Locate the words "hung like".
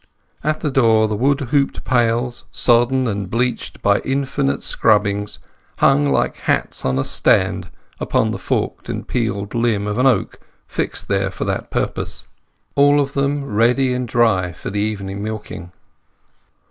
5.77-6.37